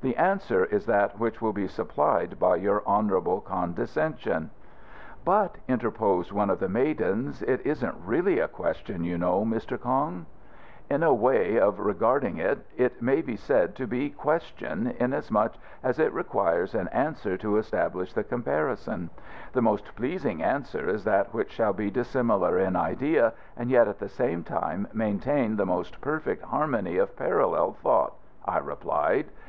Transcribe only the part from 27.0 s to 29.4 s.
parallel thought," I replied.